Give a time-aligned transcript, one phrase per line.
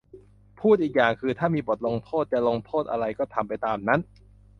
[0.59, 3.99] พูดอีกอย่างก็คือ ถ้ามีบทลงโทษ จะลงโทษอะไรก็ทำไปตามนั้น